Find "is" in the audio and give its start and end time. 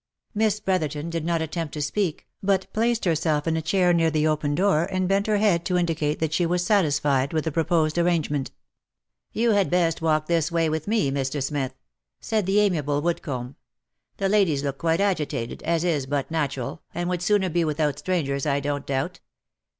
15.83-16.07